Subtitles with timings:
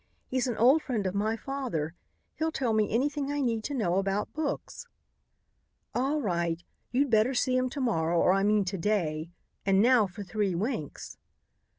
[0.25, 1.93] He's an old friend of my father.
[2.33, 4.87] He'll tell me anything I need to know about books."
[5.93, 6.59] "All right,
[6.91, 9.29] you'd better see him to morrow, or I mean to day.
[9.63, 11.19] And now for three winks."